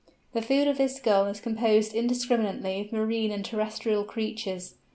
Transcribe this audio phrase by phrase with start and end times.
[0.33, 4.73] The food of this Gull is composed indiscriminately of marine and terrestrial creatures.